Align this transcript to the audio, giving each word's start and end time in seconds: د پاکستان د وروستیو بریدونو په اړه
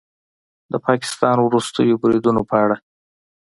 د 0.71 0.73
پاکستان 0.87 1.35
د 1.39 1.43
وروستیو 1.49 1.99
بریدونو 2.01 2.41
په 2.49 2.55
اړه 2.63 2.77